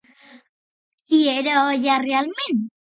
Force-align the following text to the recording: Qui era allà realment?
Qui 1.11 1.21
era 1.37 1.57
allà 1.61 2.03
realment? 2.11 2.69